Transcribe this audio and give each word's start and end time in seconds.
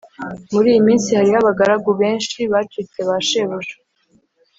Muri 0.53 0.67
iyi 0.71 0.81
minsi 0.87 1.09
hariho 1.17 1.37
abagaragu 1.41 1.89
benshi 2.01 2.37
bacitse 2.51 2.99
ba 3.07 3.15
shebuja. 3.27 3.75